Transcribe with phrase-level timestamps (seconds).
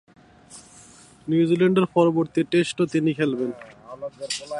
[1.29, 3.49] নিউজিল্যান্ডের পরবর্তী টেস্টেও তিনি খেলেন।